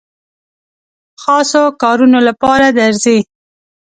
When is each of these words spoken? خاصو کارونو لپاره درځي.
خاصو 1.21 1.63
کارونو 1.81 2.19
لپاره 2.27 2.67
درځي. 2.79 3.19